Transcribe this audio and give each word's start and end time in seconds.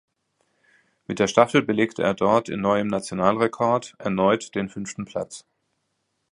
Mit 1.05 1.19
der 1.19 1.27
Staffel 1.27 1.61
belegte 1.61 2.01
er 2.01 2.15
dort 2.15 2.49
in 2.49 2.59
neuem 2.59 2.87
Nationalrekord 2.87 3.93
erneut 3.99 4.55
den 4.55 4.67
fünften 4.67 5.05
Platz. 5.05 5.45